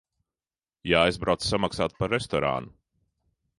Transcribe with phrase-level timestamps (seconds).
[0.91, 2.75] Jāaizbrauc samaksāt par restorānu.